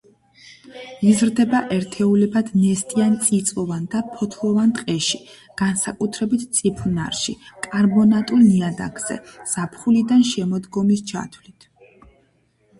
[1.09, 5.19] იზრდება ერთეულებად ნესტიან წიწვოვან და ფოთლოვან ტყეში,
[5.63, 9.19] განსაკუთრებით წიფლნარში კარბონატულ ნიადაგზე
[9.55, 11.71] ზაფხულიდან შემოდგომის ჩათვლით.